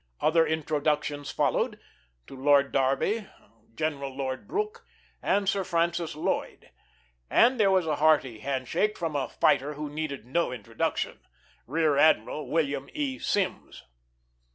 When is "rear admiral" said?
11.67-12.49